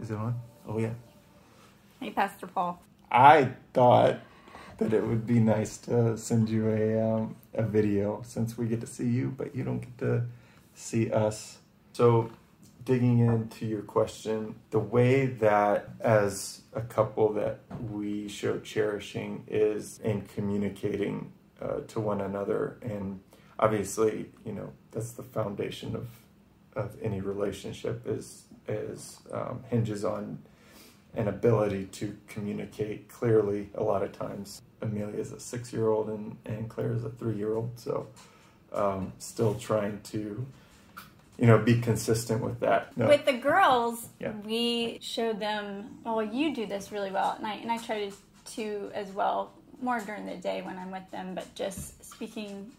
[0.00, 0.40] Is it on?
[0.66, 0.94] Oh, yeah.
[2.00, 2.80] Hey, Pastor Paul.
[3.10, 4.20] I thought
[4.78, 8.80] that it would be nice to send you a, um, a video since we get
[8.80, 10.24] to see you, but you don't get to
[10.74, 11.58] see us.
[11.92, 12.30] So,
[12.84, 17.60] digging into your question, the way that as a couple that
[17.90, 23.20] we show cherishing is in communicating uh, to one another and
[23.58, 26.08] obviously you know that's the foundation of
[26.74, 30.38] of any relationship is is um, hinges on
[31.14, 36.08] an ability to communicate clearly a lot of times amelia is a six year old
[36.08, 38.06] and and claire is a three year old so
[38.72, 40.46] um, still trying to
[41.38, 43.08] you know be consistent with that no.
[43.08, 44.32] with the girls yeah.
[44.44, 48.16] we showed them oh you do this really well at night and i try to,
[48.44, 52.70] to as well more during the day when i'm with them but just speaking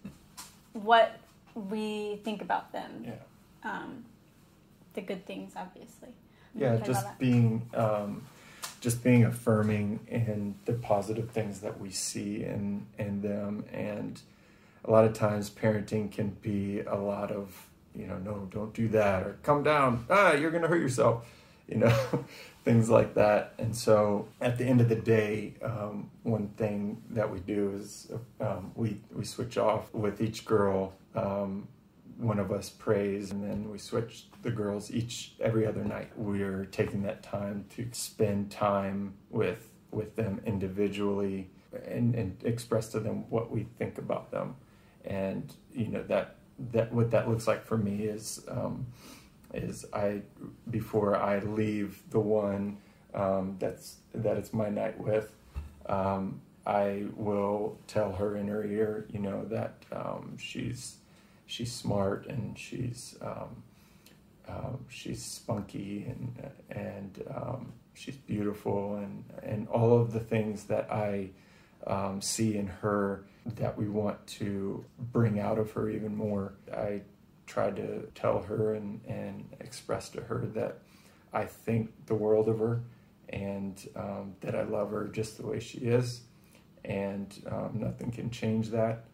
[0.73, 1.19] what
[1.53, 3.05] we think about them.
[3.05, 3.13] Yeah.
[3.63, 4.05] Um,
[4.93, 6.09] the good things, obviously.
[6.55, 8.23] Yeah, just being um,
[8.81, 14.21] just being affirming in the positive things that we see in in them, and
[14.83, 18.87] a lot of times parenting can be a lot of you know no don't do
[18.87, 21.25] that or come down ah you're gonna hurt yourself
[21.67, 22.25] you know
[22.63, 23.53] things like that.
[23.57, 28.11] And so at the end of the day, um, one thing that we do is
[28.39, 30.93] um, we, we switch off with each girl.
[31.15, 31.67] Um,
[32.21, 36.11] one of us prays and then we switch the girls each every other night.
[36.15, 41.49] We're taking that time to spend time with with them individually
[41.85, 44.55] and, and express to them what we think about them.
[45.03, 46.35] And you know that
[46.71, 48.85] that what that looks like for me is um,
[49.53, 50.21] is I
[50.69, 52.77] before I leave the one
[53.13, 55.33] um, that's that it's my night with,
[55.87, 60.97] um, I will tell her in her ear, you know, that um, she's
[61.51, 63.63] she's smart and she's um,
[64.47, 70.91] um, she's spunky and and um, she's beautiful and and all of the things that
[70.91, 71.29] I
[72.21, 76.53] see in her that we want to bring out of her even more.
[76.71, 77.01] I
[77.47, 80.79] tried to tell her and, and express to her that
[81.33, 82.81] I think the world of her
[83.29, 86.21] and um, that I love her just the way she is,
[86.85, 89.05] and um, nothing can change that.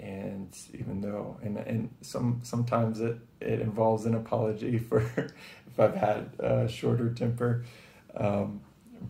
[0.00, 5.96] And even though, and, and some sometimes it, it involves an apology for if I've
[5.96, 7.64] had a shorter temper,
[8.16, 8.60] um,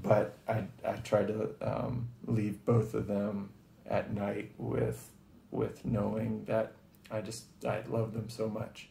[0.02, 3.50] but I I try to um, leave both of them
[3.86, 5.10] at night with
[5.50, 6.72] with knowing that
[7.10, 8.90] I just, I love them so much.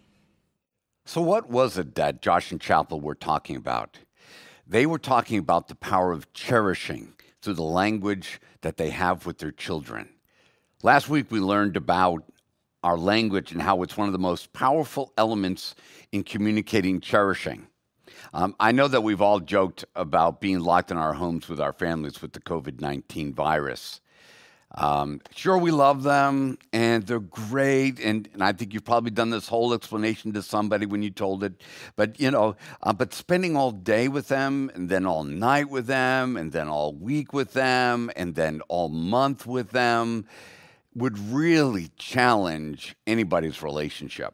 [1.06, 4.00] So, what was it that Josh and Chapel were talking about?
[4.66, 9.38] They were talking about the power of cherishing through the language that they have with
[9.38, 10.10] their children.
[10.84, 12.24] Last week, we learned about
[12.84, 15.74] our language and how it's one of the most powerful elements
[16.12, 17.66] in communicating cherishing.
[18.32, 21.74] Um, I know that we've all joked about being locked in our homes with our
[21.74, 24.02] families with the COVID 19 virus.
[24.76, 28.00] Um, sure, we love them and they're great.
[28.00, 31.44] And, and I think you've probably done this whole explanation to somebody when you told
[31.44, 31.64] it.
[31.96, 35.88] But, you know, uh, but spending all day with them and then all night with
[35.88, 40.28] them and then all week with them and then all month with them
[40.98, 44.34] would really challenge anybody's relationship.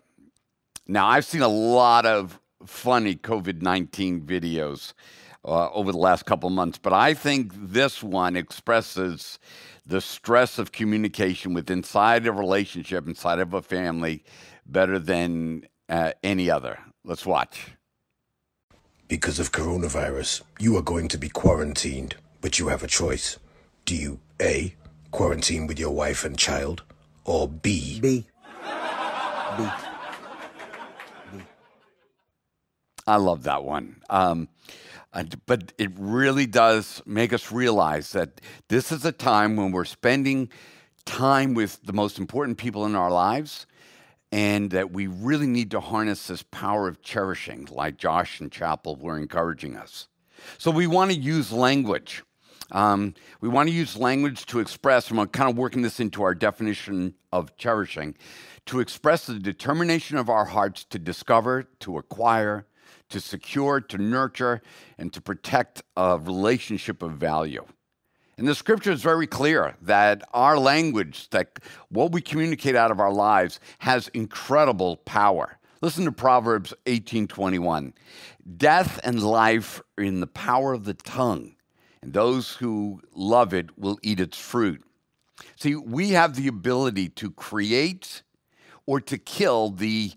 [0.88, 4.94] Now, I've seen a lot of funny COVID 19 videos
[5.44, 9.40] uh, over the last couple months, but I think this one expresses
[9.86, 14.24] the stress of communication with inside a relationship, inside of a family,
[14.66, 16.80] better than uh, any other.
[17.04, 17.72] Let's watch.
[19.10, 23.38] Because of coronavirus, you are going to be quarantined, but you have a choice.
[23.86, 24.76] Do you A,
[25.14, 26.84] quarantine with your wife and child,
[27.24, 28.00] or B?
[28.02, 28.26] B.
[29.58, 29.70] B.
[31.32, 31.44] B.
[33.06, 34.02] I love that one.
[34.10, 34.50] Um,
[35.46, 40.50] but it really does make us realize that this is a time when we're spending
[41.06, 43.68] time with the most important people in our lives
[44.32, 48.96] and that we really need to harness this power of cherishing, like Josh and Chapel
[48.96, 50.08] were encouraging us.
[50.58, 52.24] So we want to use language.
[52.72, 56.24] Um, we want to use language to express, and I'm kind of working this into
[56.24, 58.16] our definition of cherishing,
[58.68, 62.66] to express the determination of our hearts to discover, to acquire,
[63.10, 64.62] to secure, to nurture,
[64.98, 67.66] and to protect a relationship of value.
[68.38, 71.60] And the scripture is very clear that our language, that
[71.90, 75.60] what we communicate out of our lives, has incredible power.
[75.82, 77.94] Listen to Proverbs 18:21.
[78.58, 81.56] Death and life are in the power of the tongue,
[82.04, 84.84] and those who love it will eat its fruit.
[85.56, 88.24] See, we have the ability to create
[88.86, 90.12] or to kill the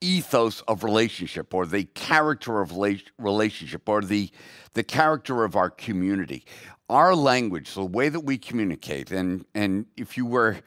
[0.00, 2.72] ethos of relationship or the character of
[3.18, 4.30] relationship or the,
[4.74, 6.44] the character of our community.
[6.90, 10.58] Our language, the way that we communicate, and, and if you were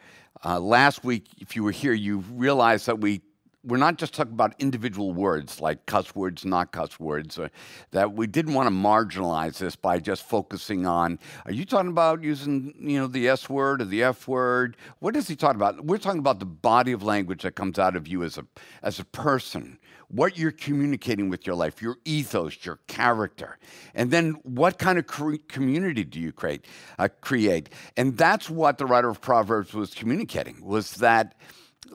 [0.45, 3.21] uh, last week, if you were here, you realized that we
[3.63, 7.51] we're not just talking about individual words like cuss words, not cuss words, or
[7.91, 12.23] that we didn't want to marginalize this by just focusing on, are you talking about
[12.23, 14.77] using, you know, the S word or the F word?
[14.99, 15.85] What is he talking about?
[15.85, 18.45] We're talking about the body of language that comes out of you as a,
[18.81, 19.77] as a person,
[20.07, 23.59] what you're communicating with your life, your ethos, your character.
[23.93, 25.05] And then what kind of
[25.47, 26.65] community do you create,
[26.97, 27.69] uh, create?
[27.95, 31.35] And that's what the writer of Proverbs was communicating, was that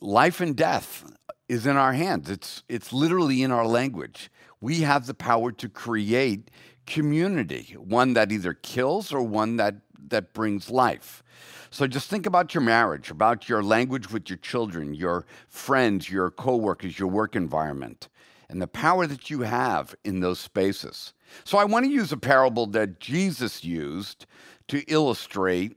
[0.01, 1.05] life and death
[1.49, 2.31] is in our hands.
[2.31, 4.31] It's, it's literally in our language.
[4.61, 6.51] We have the power to create
[6.87, 9.77] community, one that either kills or one that,
[10.09, 11.23] that brings life.
[11.71, 16.31] So just think about your marriage, about your language with your children, your friends, your
[16.31, 18.09] coworkers, your work environment,
[18.49, 21.13] and the power that you have in those spaces.
[21.45, 24.27] So I want to use a parable that Jesus used
[24.69, 25.77] to illustrate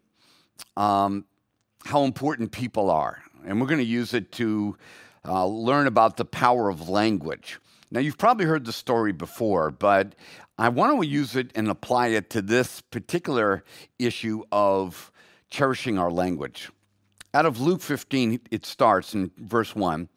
[0.77, 1.25] um,
[1.85, 3.21] how important people are.
[3.45, 4.77] And we're going to use it to
[5.29, 7.59] uh, learn about the power of language.
[7.91, 10.15] Now, you've probably heard the story before, but
[10.57, 13.63] I want to use it and apply it to this particular
[13.97, 15.11] issue of
[15.49, 16.69] cherishing our language.
[17.33, 20.09] Out of Luke 15, it starts in verse 1.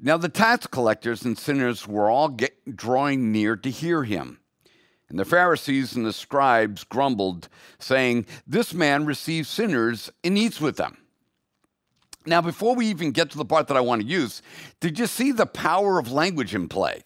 [0.00, 4.40] Now, the tax collectors and sinners were all get, drawing near to hear him.
[5.08, 7.48] And the Pharisees and the scribes grumbled,
[7.78, 10.98] saying, This man receives sinners and eats with them.
[12.26, 14.40] Now, before we even get to the part that I want to use,
[14.80, 17.02] did you see the power of language in play?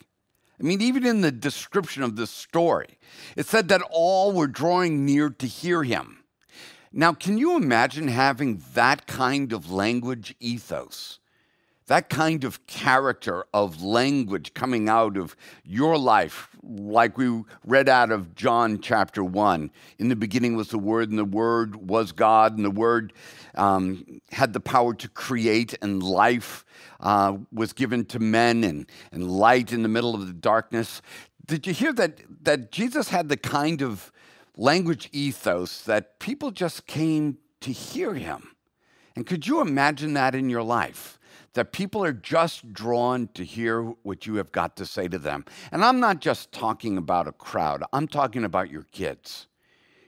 [0.61, 2.99] I mean, even in the description of this story,
[3.37, 6.25] it said that all were drawing near to hear him.
[6.93, 11.19] Now, can you imagine having that kind of language ethos?
[11.89, 18.13] That kind of character of language coming out of your life, like we read out
[18.13, 19.71] of John chapter 1.
[19.99, 23.15] In the beginning was the Word, and the Word was God, and the Word
[23.55, 26.67] um, had the power to create, and life
[27.01, 31.01] uh, was given to men, and, and light in the middle of the darkness.
[31.47, 34.13] Did you hear that, that Jesus had the kind of
[34.59, 38.51] language ethos that people just came to hear him?
[39.17, 41.18] And could you imagine that in your life?
[41.59, 45.45] That people are just drawn to hear what you have got to say to them.
[45.73, 49.49] And I'm not just talking about a crowd, I'm talking about your kids,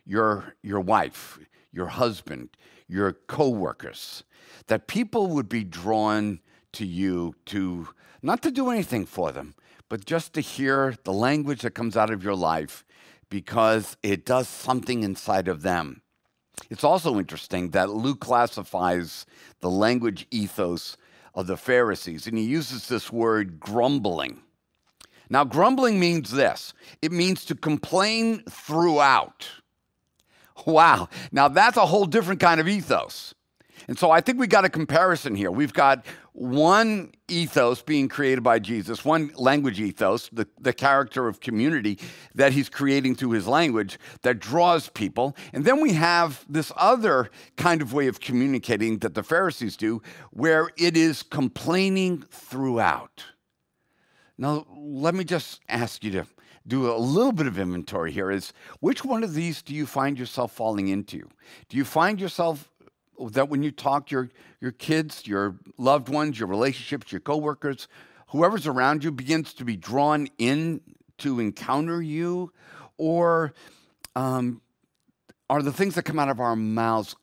[0.06, 1.41] your, your wife,
[1.73, 2.50] your husband,
[2.87, 4.23] your coworkers,
[4.69, 6.38] that people would be drawn
[6.75, 7.88] to you to
[8.23, 9.56] not to do anything for them,
[9.88, 12.85] but just to hear the language that comes out of your life
[13.29, 16.03] because it does something inside of them.
[16.70, 19.26] It's also interesting that Luke classifies
[19.58, 20.96] the language ethos
[21.41, 24.41] of the Pharisees, and he uses this word grumbling.
[25.29, 29.49] Now, grumbling means this it means to complain throughout.
[30.67, 31.09] Wow.
[31.33, 33.35] Now, that's a whole different kind of ethos.
[33.91, 35.51] And so I think we got a comparison here.
[35.51, 41.41] We've got one ethos being created by Jesus, one language ethos, the, the character of
[41.41, 41.99] community
[42.37, 45.37] that he's creating through his language that draws people.
[45.53, 50.03] And then we have this other kind of way of communicating that the Pharisees do,
[50.31, 53.25] where it is complaining throughout.
[54.39, 56.27] Now, let me just ask you to
[56.65, 60.17] do a little bit of inventory here is which one of these do you find
[60.17, 61.29] yourself falling into?
[61.69, 62.70] Do you find yourself
[63.29, 67.89] that when you talk to your, your kids, your loved ones, your relationships, your coworkers,
[68.29, 70.81] whoever's around you begins to be drawn in
[71.19, 72.53] to encounter you?
[72.96, 73.53] Or
[74.17, 74.60] um,
[75.48, 77.15] are the things that come out of our mouths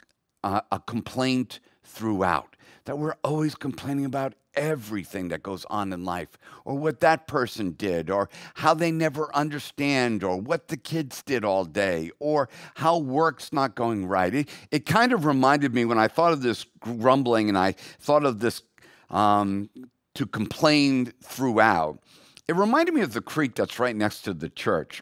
[0.43, 2.55] uh, a complaint throughout?
[2.85, 7.71] That we're always complaining about everything that goes on in life, or what that person
[7.71, 12.97] did, or how they never understand, or what the kids did all day, or how
[12.97, 14.33] work's not going right.
[14.33, 18.25] It, it kind of reminded me when I thought of this grumbling and I thought
[18.25, 18.63] of this
[19.09, 19.69] um,
[20.15, 21.99] to complain throughout,
[22.47, 25.01] it reminded me of the creek that's right next to the church.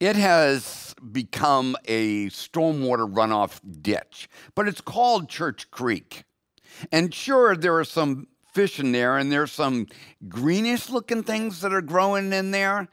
[0.00, 6.24] It has become a stormwater runoff ditch, but it's called Church Creek.
[6.92, 9.86] And sure, there are some fish in there and there's some
[10.28, 12.88] greenish looking things that are growing in there.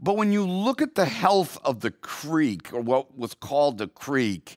[0.00, 3.88] But when you look at the health of the creek, or what was called the
[3.88, 4.56] creek,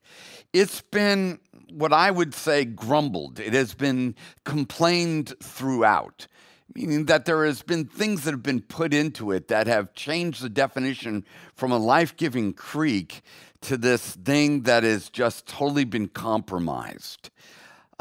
[0.53, 1.39] it's been
[1.71, 3.39] what I would say grumbled.
[3.39, 6.27] It has been complained throughout,
[6.75, 10.43] meaning that there has been things that have been put into it that have changed
[10.43, 13.21] the definition from a life giving creek
[13.61, 17.31] to this thing that has just totally been compromised.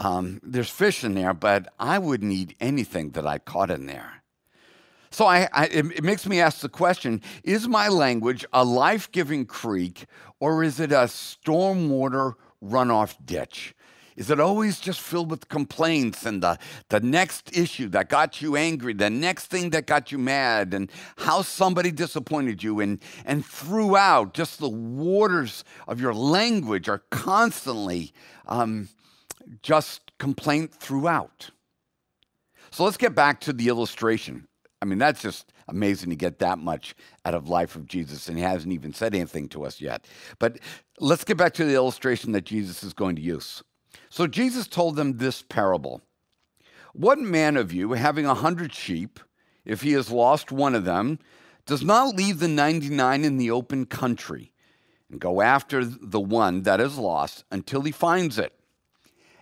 [0.00, 4.22] Um, there's fish in there, but I wouldn't eat anything that I caught in there.
[5.10, 9.44] So I, I, it, makes me ask the question is my language a life giving
[9.44, 10.06] creek
[10.38, 13.74] or is it a stormwater runoff ditch?
[14.16, 16.58] Is it always just filled with complaints and the,
[16.90, 20.90] the next issue that got you angry, the next thing that got you mad, and
[21.16, 22.80] how somebody disappointed you?
[22.80, 28.12] And, and throughout, just the waters of your language are constantly
[28.46, 28.88] um,
[29.62, 31.50] just complaint throughout.
[32.70, 34.46] So let's get back to the illustration.
[34.82, 38.38] I mean, that's just amazing to get that much out of life of Jesus, and
[38.38, 40.06] he hasn't even said anything to us yet.
[40.38, 40.58] But
[40.98, 43.62] let's get back to the illustration that Jesus is going to use.
[44.08, 46.00] So Jesus told them this parable.
[46.92, 49.20] What man of you, having a hundred sheep,
[49.64, 51.18] if he has lost one of them,
[51.66, 54.52] does not leave the 99 in the open country
[55.10, 58.52] and go after the one that is lost until he finds it?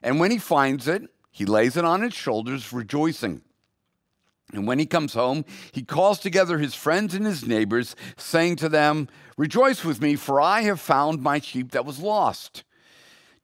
[0.02, 3.42] And when he finds it, he lays it on his shoulders, rejoicing.
[4.52, 8.68] And when he comes home, he calls together his friends and his neighbors, saying to
[8.68, 12.64] them, Rejoice with me, for I have found my sheep that was lost.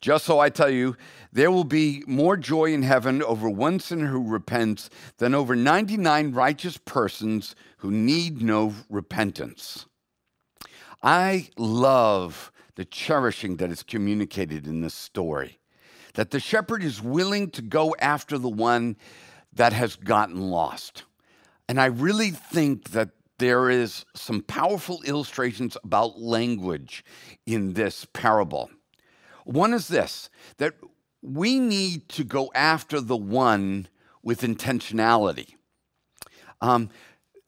[0.00, 0.96] Just so I tell you,
[1.32, 6.32] there will be more joy in heaven over one sinner who repents than over 99
[6.32, 9.86] righteous persons who need no repentance.
[11.02, 15.58] I love the cherishing that is communicated in this story
[16.14, 18.96] that the shepherd is willing to go after the one
[19.52, 21.04] that has gotten lost.
[21.68, 27.04] And I really think that there is some powerful illustrations about language
[27.46, 28.70] in this parable.
[29.44, 30.74] One is this that
[31.22, 33.88] we need to go after the one
[34.22, 35.54] with intentionality.
[36.60, 36.90] Um,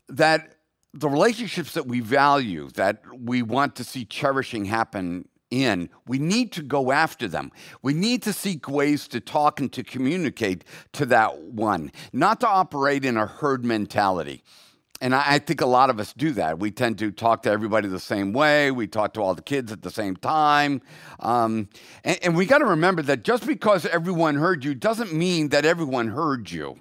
[0.08, 0.56] that
[0.92, 6.52] the relationships that we value, that we want to see cherishing happen in, we need
[6.52, 7.52] to go after them.
[7.82, 12.48] We need to seek ways to talk and to communicate to that one, not to
[12.48, 14.42] operate in a herd mentality.
[15.00, 16.58] And I, think a lot of us do that.
[16.58, 18.70] We tend to talk to everybody the same way.
[18.70, 20.80] We talk to all the kids at the same time.
[21.20, 21.68] Um,
[22.02, 25.66] and, and we got to remember that just because everyone heard you doesn't mean that
[25.66, 26.80] everyone heard you.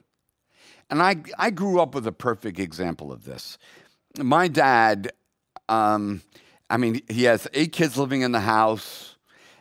[0.90, 3.58] And I, I grew up with a perfect example of this.
[4.18, 5.12] My dad,
[5.68, 6.22] um,
[6.70, 9.16] I mean, he has eight kids living in the house,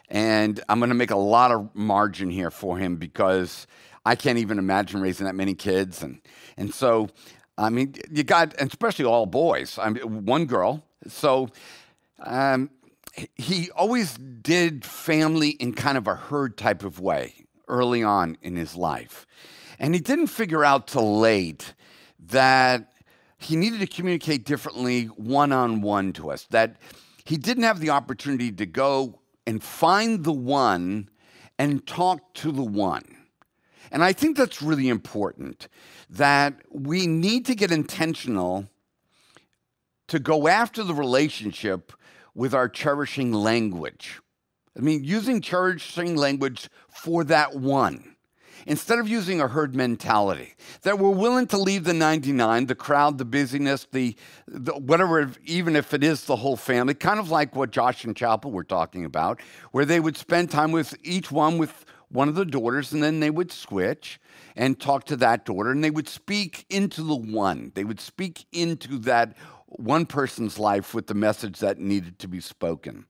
[0.08, 3.66] and I'm going to make a lot of margin here for him because
[4.06, 6.02] I can't even imagine raising that many kids.
[6.02, 6.20] And,
[6.56, 7.10] and so,
[7.58, 10.84] I mean, you got, especially all boys, I mean, one girl.
[11.06, 11.50] So,
[12.20, 12.70] um,
[13.36, 17.34] he always did family in kind of a herd type of way
[17.68, 19.26] early on in his life.
[19.78, 21.74] And he didn't figure out till late
[22.18, 22.93] that
[23.44, 26.76] he needed to communicate differently one on one to us, that
[27.24, 31.08] he didn't have the opportunity to go and find the one
[31.58, 33.04] and talk to the one.
[33.90, 35.68] And I think that's really important
[36.10, 38.68] that we need to get intentional
[40.08, 41.92] to go after the relationship
[42.34, 44.20] with our cherishing language.
[44.76, 48.13] I mean, using cherishing language for that one
[48.66, 53.18] instead of using a herd mentality, that we're willing to leave the 99, the crowd,
[53.18, 54.16] the busyness, the,
[54.46, 58.16] the, whatever, even if it is the whole family, kind of like what Josh and
[58.16, 59.40] Chapel were talking about,
[59.72, 63.20] where they would spend time with each one with one of the daughters, and then
[63.20, 64.20] they would switch
[64.54, 67.72] and talk to that daughter, and they would speak into the one.
[67.74, 72.40] They would speak into that one person's life with the message that needed to be
[72.40, 73.06] spoken.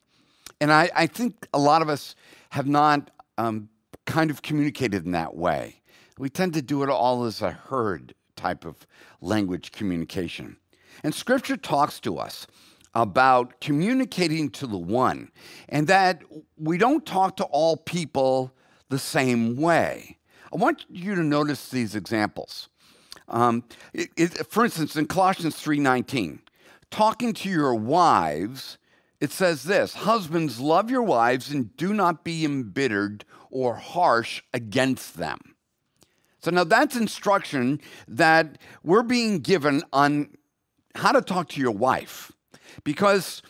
[0.61, 2.14] And I, I think a lot of us
[2.50, 3.68] have not um,
[4.14, 5.83] kind of communicated in that way.
[6.18, 8.87] We tend to do it all as a herd type of
[9.21, 10.56] language communication.
[11.02, 12.47] And scripture talks to us
[12.94, 15.33] about communicating to the one,
[15.68, 16.23] and that
[16.56, 18.54] we don't talk to all people
[18.88, 20.16] the same way.
[20.52, 22.68] I want you to notice these examples.
[23.26, 26.38] Um, it, it, for instance, in Colossians 3:19,
[26.92, 28.78] talking to your wives,
[29.21, 35.16] it says this: Husbands, love your wives and do not be embittered or harsh against
[35.16, 35.38] them.
[36.40, 40.28] So now that's instruction that we're being given on
[40.94, 42.33] how to talk to your wife
[42.85, 43.42] because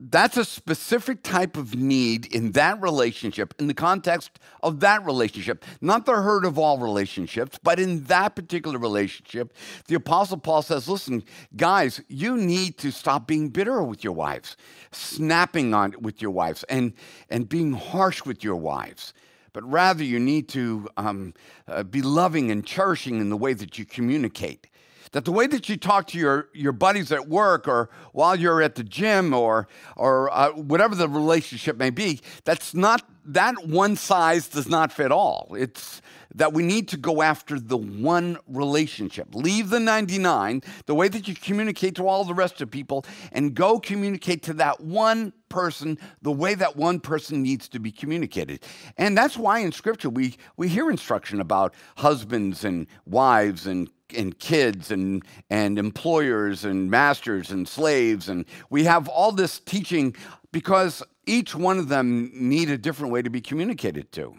[0.00, 5.64] that's a specific type of need in that relationship, in the context of that relationship,
[5.80, 9.52] not the herd of all relationships, but in that particular relationship.
[9.88, 11.24] The Apostle Paul says, listen,
[11.56, 14.56] guys, you need to stop being bitter with your wives,
[14.92, 16.92] snapping on with your wives, and,
[17.28, 19.12] and being harsh with your wives
[19.54, 21.34] but rather you need to um,
[21.66, 24.68] uh, be loving and cherishing in the way that you communicate.
[25.12, 28.62] That the way that you talk to your, your buddies at work or while you're
[28.62, 33.96] at the gym or, or uh, whatever the relationship may be, that's not, that one
[33.96, 35.54] size does not fit all.
[35.58, 36.02] It's
[36.34, 39.34] that we need to go after the one relationship.
[39.34, 43.54] Leave the 99, the way that you communicate to all the rest of people, and
[43.54, 48.62] go communicate to that one person the way that one person needs to be communicated.
[48.96, 54.38] And that's why in Scripture we, we hear instruction about husbands and wives and and
[54.38, 60.14] kids and and employers and masters and slaves and we have all this teaching
[60.52, 64.34] because each one of them need a different way to be communicated to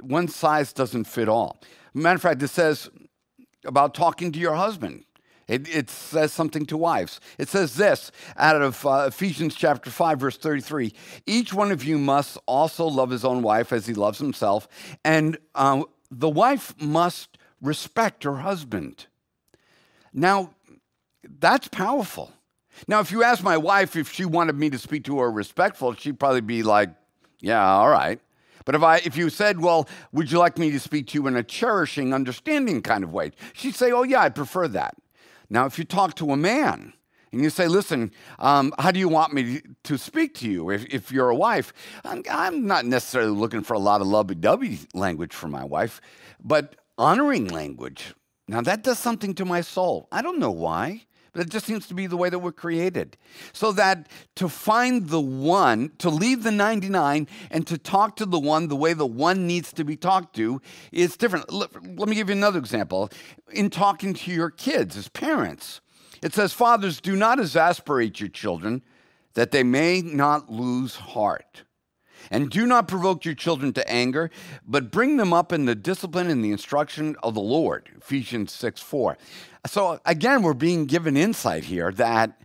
[0.00, 1.60] one size doesn't fit all.
[1.92, 2.90] Matter of fact, it says
[3.64, 5.04] about talking to your husband.
[5.46, 7.20] It, it says something to wives.
[7.36, 10.94] It says this out of uh, Ephesians chapter 5, verse 33
[11.26, 14.66] Each one of you must also love his own wife as he loves himself,
[15.04, 19.06] and uh, the wife must respect her husband.
[20.12, 20.50] Now,
[21.40, 22.32] that's powerful.
[22.88, 25.94] Now, if you ask my wife if she wanted me to speak to her respectful,
[25.94, 26.90] she'd probably be like,
[27.40, 28.20] Yeah, all right.
[28.64, 31.26] But if I if you said, "Well, would you like me to speak to you
[31.26, 34.94] in a cherishing, understanding kind of way?" She'd say, "Oh yeah, I'd prefer that."
[35.50, 36.94] Now, if you talk to a man
[37.30, 40.86] and you say, "Listen, um, how do you want me to speak to you?" If,
[40.86, 45.34] if you're a wife, I'm, I'm not necessarily looking for a lot of lovey-dovey language
[45.34, 46.00] for my wife,
[46.42, 48.14] but honoring language.
[48.48, 50.08] Now that does something to my soul.
[50.12, 51.04] I don't know why.
[51.34, 53.16] But it just seems to be the way that we're created.
[53.52, 58.38] So that to find the one, to leave the 99 and to talk to the
[58.38, 61.52] one the way the one needs to be talked to is different.
[61.52, 63.10] Let, me give you another example.
[63.52, 65.80] In talking to your kids as parents,
[66.22, 68.82] it says, Fathers, do not exasperate your children
[69.34, 71.63] that they may not lose heart.
[72.30, 74.30] And do not provoke your children to anger,
[74.66, 77.90] but bring them up in the discipline and the instruction of the Lord.
[77.96, 79.18] Ephesians 6 4.
[79.66, 82.40] So again, we're being given insight here that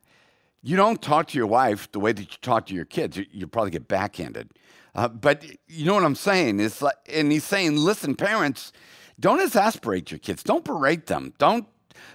[0.62, 3.18] you don't talk to your wife the way that you talk to your kids.
[3.32, 4.52] You, probably get backhanded.
[4.96, 6.60] Uh, but you know what I'm saying?
[6.60, 8.72] Is like, and he's saying, listen, parents,
[9.20, 10.44] don't exasperate your kids.
[10.44, 11.34] Don't berate them.
[11.38, 11.68] Don't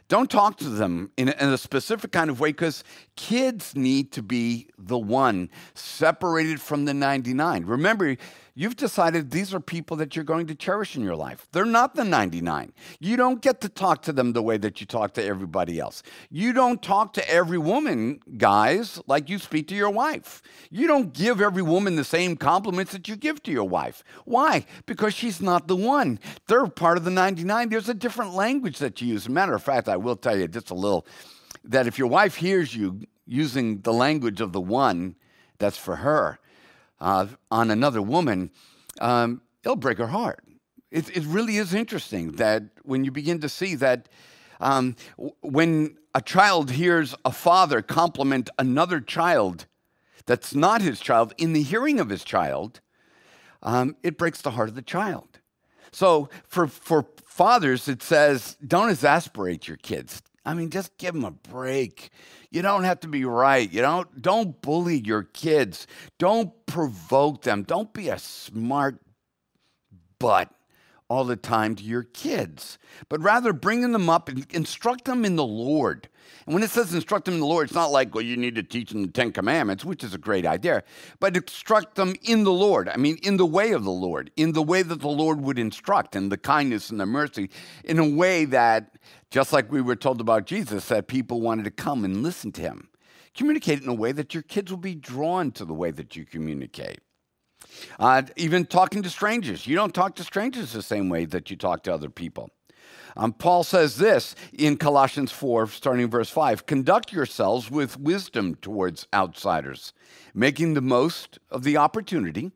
[0.08, 2.84] don't talk to them in a, in a specific kind of way because
[3.16, 7.64] kids need to be the one separated from the 99.
[7.64, 8.16] Remember,
[8.56, 11.48] You've decided these are people that you're going to cherish in your life.
[11.50, 12.72] They're not the 99.
[13.00, 16.04] You don't get to talk to them the way that you talk to everybody else.
[16.30, 20.40] You don't talk to every woman, guys, like you speak to your wife.
[20.70, 24.04] You don't give every woman the same compliments that you give to your wife.
[24.24, 24.66] Why?
[24.86, 26.20] Because she's not the one.
[26.46, 27.70] They're part of the 99.
[27.70, 29.26] There's a different language that you use.
[29.26, 31.06] a matter of fact, I will tell you just a little
[31.64, 35.16] that if your wife hears you using the language of the one,
[35.58, 36.38] that's for her
[37.04, 38.50] uh, on another woman,
[38.98, 40.42] um, it'll break her heart.
[40.90, 44.08] It, it, really is interesting that when you begin to see that
[44.58, 44.96] um,
[45.42, 49.66] when a child hears a father compliment another child
[50.24, 52.80] that's not his child in the hearing of his child,
[53.62, 55.40] um, it breaks the heart of the child.
[55.92, 60.22] So for, for fathers, it says, don't exasperate your kids.
[60.44, 62.11] I mean, just give them a break.
[62.50, 63.70] You don't have to be right.
[63.72, 65.87] You don't don't bully your kids.
[66.18, 67.62] Don't provoke them.
[67.62, 69.00] Don't be a smart
[70.18, 70.50] butt
[71.08, 75.36] all the time to your kids, but rather bringing them up and instruct them in
[75.36, 76.08] the Lord.
[76.46, 78.54] And when it says instruct them in the Lord, it's not like, well, you need
[78.54, 80.82] to teach them the Ten Commandments, which is a great idea,
[81.20, 82.88] but instruct them in the Lord.
[82.88, 85.58] I mean, in the way of the Lord, in the way that the Lord would
[85.58, 87.50] instruct, and the kindness and the mercy,
[87.84, 88.96] in a way that,
[89.30, 92.62] just like we were told about Jesus, that people wanted to come and listen to
[92.62, 92.88] him.
[93.34, 96.24] Communicate in a way that your kids will be drawn to the way that you
[96.24, 97.00] communicate.
[97.98, 99.66] Uh, even talking to strangers.
[99.66, 102.50] You don't talk to strangers the same way that you talk to other people.
[103.16, 109.06] Um, Paul says this in Colossians 4, starting verse 5 Conduct yourselves with wisdom towards
[109.14, 109.92] outsiders,
[110.34, 112.50] making the most of the opportunity.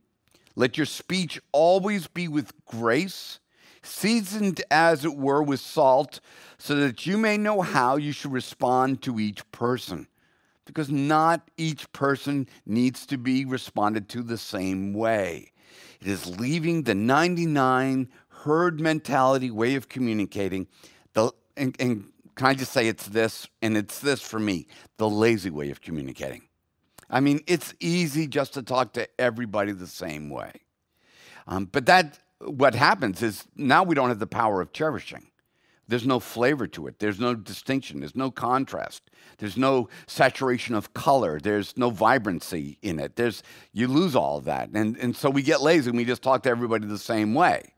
[0.57, 3.39] Let your speech always be with grace,
[3.83, 6.19] seasoned as it were with salt,
[6.59, 10.09] so that you may know how you should respond to each person
[10.69, 15.51] because not each person needs to be responded to the same way.
[16.03, 20.67] It is leaving the 99 herd mentality way of communicating.
[21.15, 24.67] The, and, and can I just say it's this, and it's this for me
[24.99, 26.43] the lazy way of communicating.
[27.09, 30.53] I mean, it's easy just to talk to everybody the same way.
[31.47, 35.29] Um, but that, what happens is now we don't have the power of cherishing.
[35.89, 36.99] There's no flavor to it.
[36.99, 38.01] There's no distinction.
[38.01, 39.11] There's no contrast.
[39.39, 41.41] There's no saturation of color.
[41.41, 43.17] There's no vibrancy in it.
[43.17, 46.23] There's you lose all of that, and and so we get lazy and we just
[46.23, 47.73] talk to everybody the same way.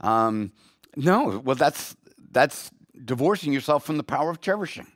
[0.00, 0.52] Um,
[0.96, 1.96] no, well that's
[2.30, 2.70] that's
[3.04, 4.86] divorcing yourself from the power of cherishing.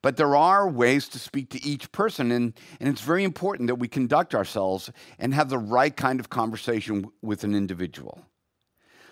[0.00, 3.76] But there are ways to speak to each person, and, and it's very important that
[3.76, 8.20] we conduct ourselves and have the right kind of conversation with an individual.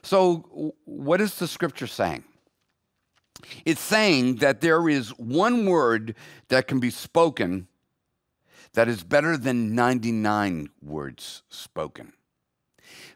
[0.02, 2.22] So, what is the scripture saying?
[3.64, 6.14] It's saying that there is one word
[6.48, 7.68] that can be spoken
[8.74, 12.12] that is better than 99 words spoken.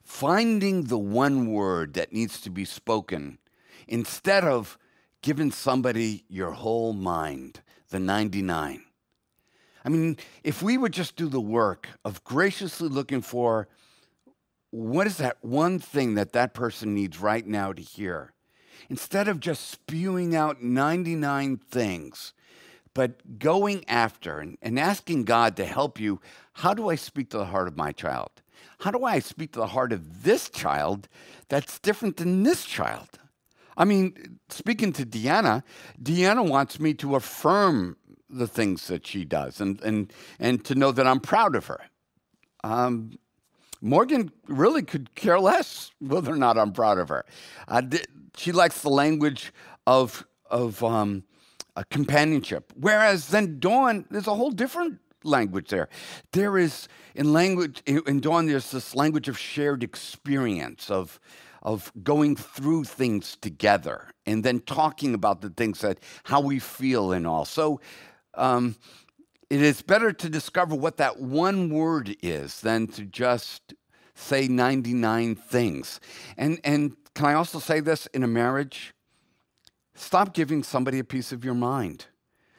[0.03, 3.39] Finding the one word that needs to be spoken
[3.87, 4.79] instead of
[5.23, 8.83] giving somebody your whole mind, the 99.
[9.85, 13.69] I mean, if we would just do the work of graciously looking for
[14.71, 18.33] what is that one thing that that person needs right now to hear,
[18.89, 22.33] instead of just spewing out 99 things,
[22.95, 26.21] but going after and, and asking God to help you,
[26.55, 28.31] how do I speak to the heart of my child?
[28.81, 31.09] How do I speak to the heart of this child
[31.49, 33.19] that's different than this child?
[33.77, 35.63] I mean, speaking to Deanna,
[36.03, 37.97] Deanna wants me to affirm
[38.29, 41.81] the things that she does and, and, and to know that I'm proud of her.
[42.63, 43.19] Um,
[43.81, 47.25] Morgan really could care less whether or not I'm proud of her.
[47.67, 47.83] Uh,
[48.37, 49.53] she likes the language
[49.87, 51.25] of, of um,
[51.91, 55.89] companionship, whereas then Dawn, there's a whole different language there.
[56.33, 61.21] There is, in language, in Dawn, there's this language of shared experience, of,
[61.63, 67.13] of going through things together and then talking about the things that how we feel
[67.13, 67.45] and all.
[67.45, 67.81] So
[68.35, 68.77] um,
[69.51, 73.75] it is better to discover what that one word is than to just
[74.15, 76.01] say 99 things.
[76.37, 78.95] And and can I also say this in a marriage?
[79.95, 82.07] Stop giving somebody a piece of your mind.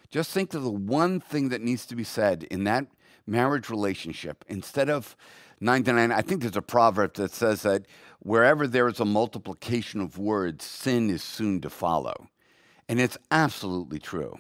[0.10, 2.88] Just think of the one thing that needs to be said in that
[3.26, 5.16] marriage relationship instead of
[5.62, 6.12] 99.
[6.12, 7.86] I think there's a proverb that says that
[8.20, 12.28] wherever there is a multiplication of words, sin is soon to follow.
[12.90, 14.38] And it's absolutely true.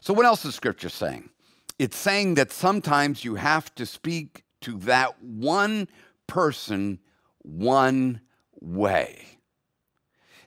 [0.00, 1.30] So, what else is Scripture saying?
[1.78, 5.88] It's saying that sometimes you have to speak to that one
[6.26, 6.98] person
[7.42, 8.20] one
[8.60, 9.38] way.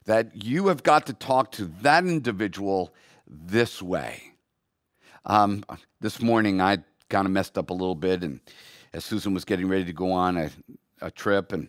[0.06, 2.94] That you have got to talk to that individual
[3.28, 4.34] this way.
[5.26, 5.63] Um,
[6.02, 8.39] this morning, I kind of messed up a little bit, and
[8.94, 10.50] as Susan was getting ready to go on a,
[11.02, 11.68] a trip, and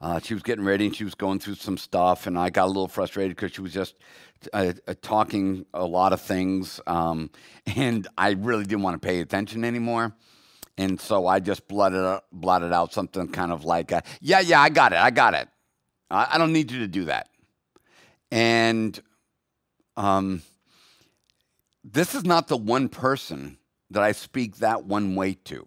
[0.00, 2.64] uh, she was getting ready and she was going through some stuff, and I got
[2.64, 3.96] a little frustrated because she was just
[4.52, 7.30] uh, uh, talking a lot of things, um,
[7.66, 10.14] and I really didn't want to pay attention anymore.
[10.78, 14.70] And so I just blotted, blotted out something kind of like, uh, yeah, yeah, I
[14.70, 15.48] got it, I got it.
[16.10, 17.28] I, I don't need you to do that.
[18.30, 18.98] And
[19.98, 20.42] um,
[21.84, 23.58] this is not the one person
[23.90, 25.66] that I speak that one way to.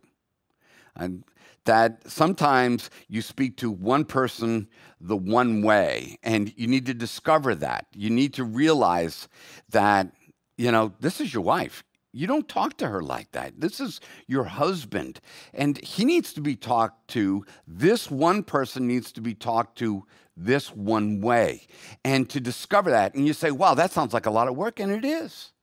[0.96, 1.24] And
[1.66, 4.68] that sometimes you speak to one person
[5.00, 7.88] the one way, and you need to discover that.
[7.94, 9.28] You need to realize
[9.70, 10.12] that,
[10.58, 11.84] you know, this is your wife.
[12.16, 13.60] You don't talk to her like that.
[13.60, 15.20] This is your husband.
[15.54, 17.44] And he needs to be talked to.
[17.68, 20.06] This one person needs to be talked to
[20.38, 21.66] this one way.
[22.06, 24.80] And to discover that, and you say, wow, that sounds like a lot of work.
[24.80, 25.54] And it is.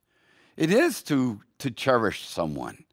[0.57, 2.83] It is to, to cherish someone.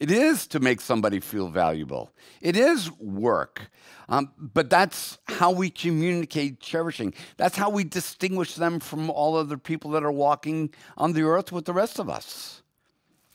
[0.00, 2.10] It is to make somebody feel valuable.
[2.40, 3.70] It is work.
[4.08, 7.12] Um, but that's how we communicate cherishing.
[7.36, 11.52] That's how we distinguish them from all other people that are walking on the earth
[11.52, 12.62] with the rest of us.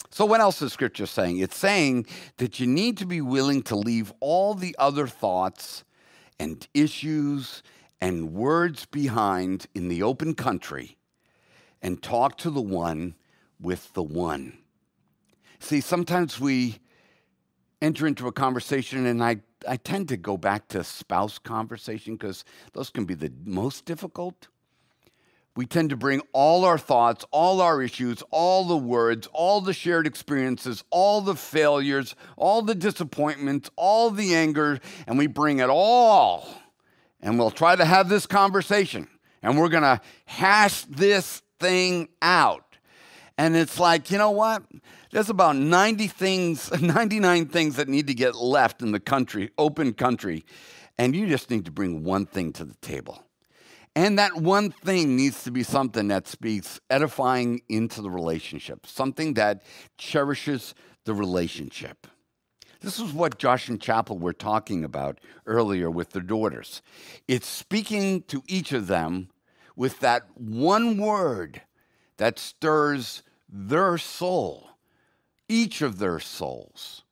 [0.10, 1.38] So, what else is Scripture saying?
[1.38, 5.84] It's saying that you need to be willing to leave all the other thoughts
[6.39, 7.62] and issues
[8.01, 10.97] and words behind in the open country
[11.82, 13.15] and talk to the one
[13.60, 14.58] with the one.
[15.60, 16.80] See, sometimes we
[17.82, 19.38] enter into a conversation, and I,
[19.68, 24.48] I tend to go back to spouse conversation because those can be the most difficult
[25.56, 29.72] we tend to bring all our thoughts, all our issues, all the words, all the
[29.72, 35.70] shared experiences, all the failures, all the disappointments, all the anger, and we bring it
[35.70, 36.48] all.
[37.22, 39.08] And we'll try to have this conversation.
[39.41, 42.76] And we're to hash this thing out.
[43.38, 44.63] And it's like, you know what?
[45.15, 49.93] There's about 90 things, 99 things that need to get left in the country, open
[49.93, 50.43] country.
[50.97, 53.23] And you just need to bring one thing to the table.
[53.95, 59.36] And that one thing needs to be something that speaks edifying into the relationship, something
[59.36, 59.63] that
[59.97, 60.75] cherishes
[61.06, 62.08] the relationship.
[62.82, 66.82] This is what Josh and Chapel were talking about earlier with their daughters.
[67.25, 69.30] It's speaking to each of them
[69.78, 71.62] with that one word
[72.17, 74.71] that stirs their soul,
[75.48, 77.04] each of their souls.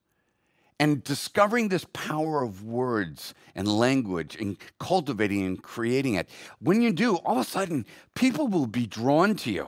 [0.80, 6.28] and discovering this power of words and language and cultivating and creating it.
[6.60, 9.67] When you do, all of a sudden, people will be drawn to you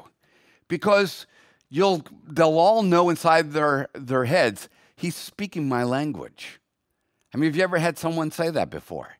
[0.68, 1.26] because
[1.70, 6.60] you'll, they'll all know inside their, their heads, he's speaking my language.
[7.34, 9.16] I mean, have you ever had someone say that before?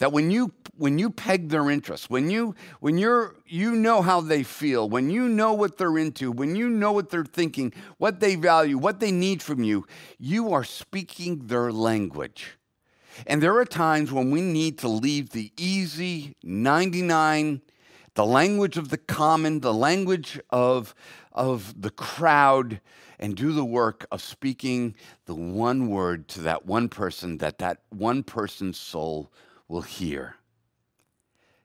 [0.00, 4.20] That when you when you peg their interests when you when you're you know how
[4.20, 8.20] they feel when you know what they're into when you know what they're thinking what
[8.20, 9.86] they value what they need from you
[10.18, 12.58] you are speaking their language.
[13.26, 17.62] And there are times when we need to leave the easy 99
[18.14, 20.94] the language of the common the language of
[21.32, 22.80] of the crowd
[23.18, 24.94] and do the work of speaking
[25.26, 29.30] the one word to that one person that that one person's soul
[29.70, 30.34] will hear.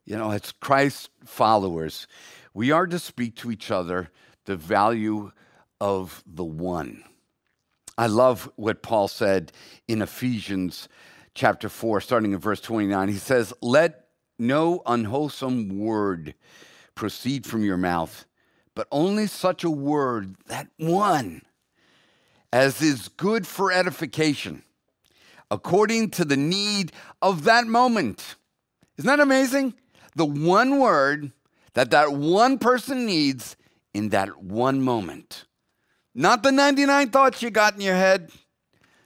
[0.05, 2.07] You know, as Christ followers,
[2.53, 4.11] we are to speak to each other
[4.45, 5.31] the value
[5.81, 7.03] of the one.
[7.97, 9.51] I love what Paul said
[9.87, 10.87] in Ephesians
[11.33, 13.09] chapter 4, starting in verse 29.
[13.09, 16.35] He says, Let no unwholesome word
[16.93, 18.25] proceed from your mouth,
[18.75, 21.41] but only such a word, that one,
[22.53, 24.61] as is good for edification
[25.51, 28.35] according to the need of that moment.
[28.97, 29.73] Isn't that amazing?
[30.15, 31.31] The one word
[31.73, 33.55] that that one person needs
[33.93, 35.45] in that one moment.
[36.13, 38.31] Not the 99 thoughts you got in your head,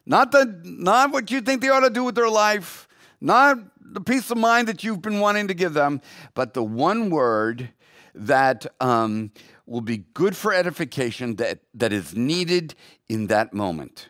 [0.05, 2.87] not, the, not what you think they ought to do with their life,
[3.19, 6.01] not the piece of mind that you've been wanting to give them,
[6.35, 7.69] but the one word
[8.13, 9.31] that um,
[9.65, 12.75] will be good for edification that, that is needed
[13.07, 14.09] in that moment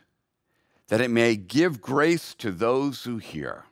[0.90, 3.66] that it may give grace to those who hear.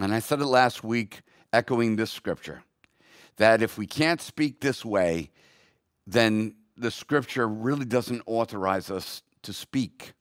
[0.00, 2.62] And I said it last week, echoing this scripture,
[3.36, 5.30] that if we can't speak this way,
[6.06, 10.14] then the scripture really doesn't authorize us to speak.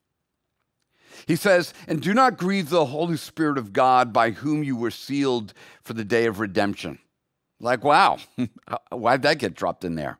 [1.27, 4.91] He says, And do not grieve the Holy Spirit of God by whom you were
[4.91, 6.99] sealed for the day of redemption.
[7.61, 8.17] Like, wow,
[8.91, 10.19] why'd that get dropped in there?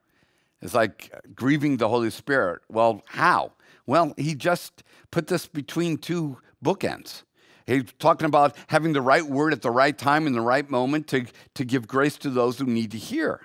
[0.62, 2.62] It's like grieving the Holy Spirit.
[2.70, 3.52] Well, how?
[3.86, 7.24] Well, he just put this between two bookends.
[7.66, 11.08] He's talking about having the right word at the right time in the right moment
[11.08, 13.42] to, to give grace to those who need to hear.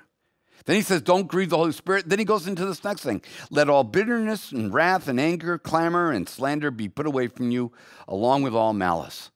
[0.67, 2.09] Then he says, Don't grieve the Holy Spirit.
[2.09, 3.23] Then he goes into this next thing.
[3.51, 7.73] Let all bitterness and wrath and anger, clamor and slander be put away from you,
[8.07, 9.31] along with all malice.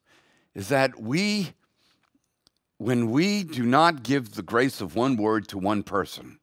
[0.55, 1.55] Is that we,
[2.79, 6.39] when we do not give the grace of one word to one person,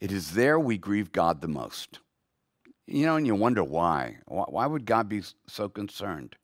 [0.00, 1.98] it is there we grieve God the most.
[2.90, 4.16] You know, and you wonder why.
[4.24, 6.36] Why would God be so concerned?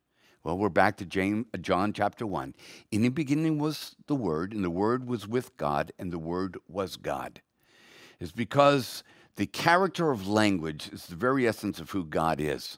[0.43, 2.55] Well, we're back to James, uh, John chapter 1.
[2.91, 6.59] In the beginning was the Word, and the Word was with God, and the Word
[6.69, 7.41] was God.
[8.21, 9.03] It's because
[9.37, 12.77] the character of language is the very essence of who God is.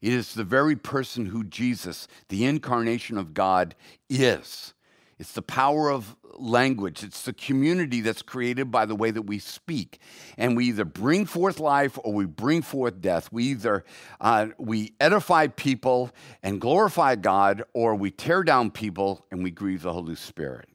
[0.00, 3.74] It is the very person who Jesus, the incarnation of God,
[4.08, 4.72] is.
[5.20, 7.04] It's the power of language.
[7.04, 10.00] It's the community that's created by the way that we speak.
[10.38, 13.30] And we either bring forth life or we bring forth death.
[13.30, 13.84] We either
[14.18, 16.10] uh, we edify people
[16.42, 20.70] and glorify God or we tear down people and we grieve the Holy Spirit.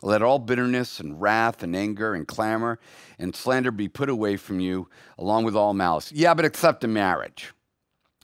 [0.00, 2.78] Let all bitterness and wrath and anger and clamor
[3.18, 6.10] and slander be put away from you, along with all malice.
[6.12, 7.52] Yeah, but except in marriage.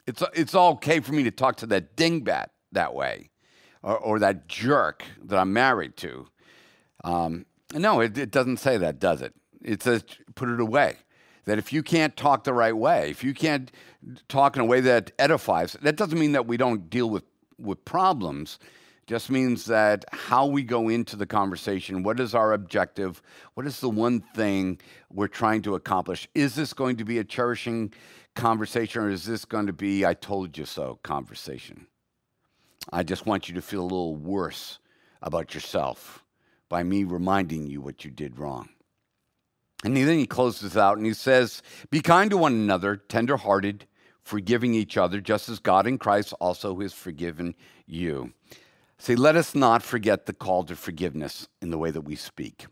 [0.06, 3.31] It's, it's all okay for me to talk to that dingbat that way
[3.82, 6.26] or, or that jerk that I'm married to.
[7.04, 9.34] Um, no, it, it doesn't say that, does it?
[9.62, 10.96] It says put it away.
[11.44, 13.70] That if you can't talk the right way, if you can't
[14.28, 17.24] talk in a way that edifies, that doesn't mean that we don't deal with,
[17.58, 18.60] with problems.
[19.08, 23.20] Just means that how we go into the conversation, what is our objective?
[23.54, 26.28] What is the one thing we're trying to accomplish?
[26.36, 27.92] Is this going to be a cherishing
[28.36, 31.88] conversation or is this going to be I told you so conversation?
[32.90, 34.78] I just want you to feel a little worse
[35.20, 36.24] about yourself
[36.68, 38.70] by me reminding you what you did wrong.
[39.84, 43.86] And then he closes out and he says, Be kind to one another, tenderhearted,
[44.22, 47.54] forgiving each other, just as God in Christ also has forgiven
[47.86, 48.32] you.
[48.98, 52.66] See, let us not forget the call to forgiveness in the way that we speak.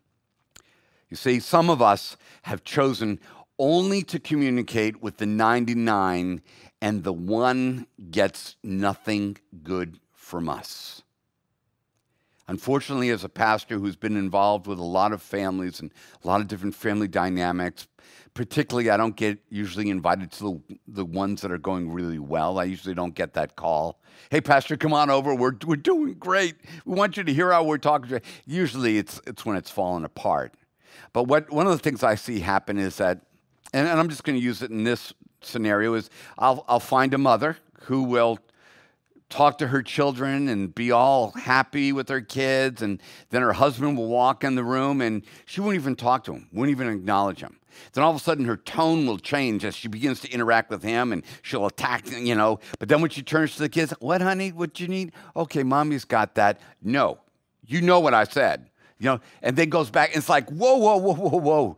[1.08, 3.18] You see, some of us have chosen
[3.60, 6.40] only to communicate with the 99
[6.80, 11.02] and the one gets nothing good from us.
[12.48, 15.92] Unfortunately, as a pastor who's been involved with a lot of families and
[16.24, 17.86] a lot of different family dynamics,
[18.34, 22.58] particularly I don't get usually invited to the, the ones that are going really well.
[22.58, 24.00] I usually don't get that call.
[24.30, 25.34] Hey, Pastor, come on over.
[25.34, 26.56] We're, we're doing great.
[26.86, 28.20] We want you to hear how we're talking.
[28.46, 30.54] Usually it's, it's when it's fallen apart.
[31.12, 33.20] But what, one of the things I see happen is that,
[33.72, 37.14] and, and I'm just going to use it in this scenario is I'll, I'll find
[37.14, 38.38] a mother who will
[39.30, 42.82] talk to her children and be all happy with her kids.
[42.82, 46.34] And then her husband will walk in the room and she won't even talk to
[46.34, 47.56] him, won't even acknowledge him.
[47.92, 50.82] Then all of a sudden her tone will change as she begins to interact with
[50.82, 52.58] him and she'll attack, you know.
[52.78, 54.50] But then when she turns to the kids, what, honey?
[54.52, 55.12] What you need?
[55.36, 56.60] Okay, mommy's got that.
[56.82, 57.20] No,
[57.64, 59.20] you know what I said, you know.
[59.42, 61.76] And then goes back and it's like, whoa, whoa, whoa, whoa, whoa.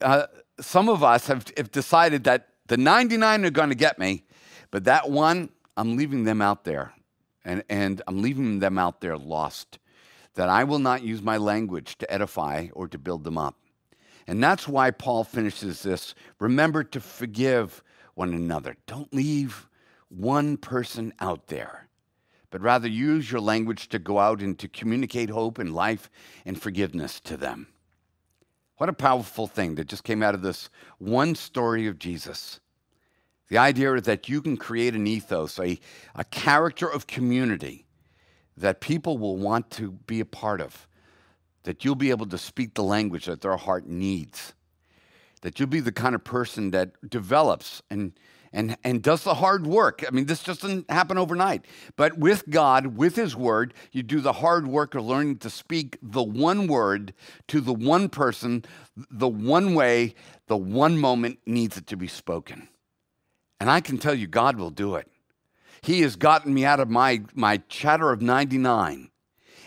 [0.00, 0.26] Uh,
[0.60, 4.24] some of us have, have decided that the 99 are going to get me,
[4.70, 6.92] but that one, I'm leaving them out there.
[7.44, 9.78] And, and I'm leaving them out there lost.
[10.34, 13.56] That I will not use my language to edify or to build them up.
[14.26, 17.82] And that's why Paul finishes this remember to forgive
[18.14, 18.76] one another.
[18.86, 19.68] Don't leave
[20.08, 21.88] one person out there,
[22.50, 26.10] but rather use your language to go out and to communicate hope and life
[26.44, 27.68] and forgiveness to them.
[28.76, 32.60] What a powerful thing that just came out of this one story of Jesus.
[33.48, 35.78] The idea is that you can create an ethos, a,
[36.14, 37.86] a character of community
[38.56, 40.86] that people will want to be a part of
[41.66, 44.54] that you'll be able to speak the language that their heart needs,
[45.42, 48.12] that you'll be the kind of person that develops and
[48.56, 50.02] and, and does the hard work.
[50.08, 51.66] I mean, this doesn't happen overnight.
[51.94, 55.98] But with God, with His Word, you do the hard work of learning to speak
[56.02, 57.12] the one word
[57.48, 58.64] to the one person,
[59.10, 60.14] the one way,
[60.46, 62.68] the one moment needs it to be spoken.
[63.60, 65.06] And I can tell you, God will do it.
[65.82, 69.10] He has gotten me out of my, my chatter of 99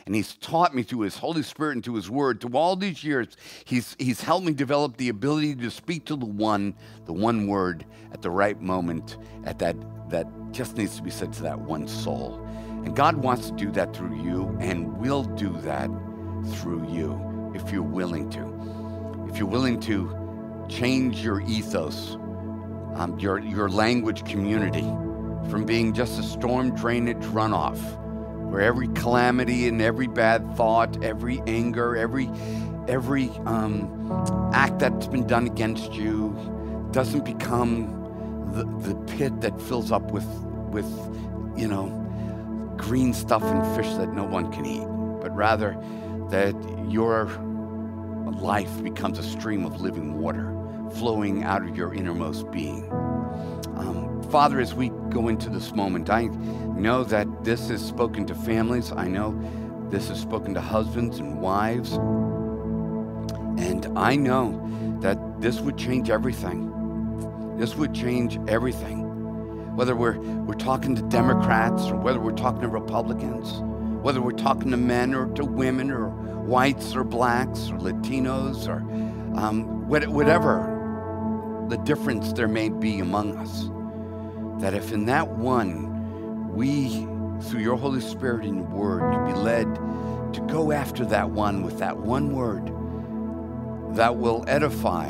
[0.10, 3.04] and he's taught me through his Holy Spirit and through his word through all these
[3.04, 3.28] years.
[3.64, 6.74] He's, he's helped me develop the ability to speak to the one,
[7.06, 9.76] the one word at the right moment, at that,
[10.10, 12.44] that just needs to be said to that one soul.
[12.84, 15.92] And God wants to do that through you and will do that
[16.56, 19.28] through you if you're willing to.
[19.30, 22.16] If you're willing to change your ethos,
[22.96, 24.90] um, your, your language community
[25.52, 27.99] from being just a storm drainage runoff
[28.50, 32.30] where every calamity and every bad thought, every anger, every
[32.88, 36.36] every um, act that's been done against you
[36.92, 37.96] doesn't become
[38.54, 40.26] the, the pit that fills up with
[40.72, 40.90] with
[41.56, 41.96] you know
[42.78, 44.88] green stuff and fish that no one can eat,
[45.22, 45.78] but rather
[46.30, 46.56] that
[46.90, 47.28] your
[48.40, 50.56] life becomes a stream of living water
[50.96, 52.90] flowing out of your innermost being.
[53.76, 58.36] Um, Father, as we go into this moment, I know that this is spoken to
[58.36, 58.92] families.
[58.92, 59.36] I know
[59.90, 61.94] this is spoken to husbands and wives.
[63.58, 64.68] And I know
[65.02, 67.58] that this would change everything.
[67.58, 69.76] This would change everything.
[69.76, 73.62] Whether we're, we're talking to Democrats or whether we're talking to Republicans,
[74.04, 78.82] whether we're talking to men or to women or whites or blacks or Latinos or
[79.40, 80.76] um, whatever
[81.68, 83.72] the difference there may be among us.
[84.60, 87.08] That if in that one we,
[87.48, 89.74] through your Holy Spirit and your word, be led
[90.34, 92.68] to go after that one with that one word
[93.96, 95.10] that will edify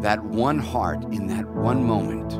[0.00, 2.30] that one heart in that one moment,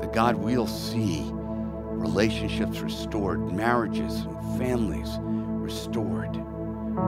[0.00, 6.32] that God will see relationships restored, marriages and families restored,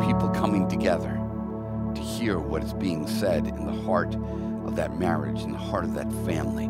[0.07, 1.21] people coming together
[1.95, 4.15] to hear what is being said in the heart
[4.67, 6.69] of that marriage, in the heart of that family,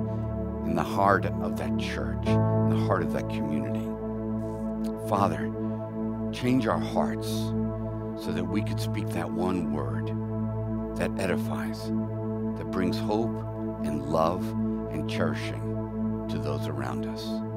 [0.64, 3.84] in the heart of that church, in the heart of that community.
[5.08, 5.50] Father,
[6.32, 7.28] change our hearts
[8.22, 10.08] so that we could speak that one word
[10.96, 11.88] that edifies,
[12.58, 13.34] that brings hope
[13.84, 14.42] and love
[14.92, 17.53] and cherishing to those around us.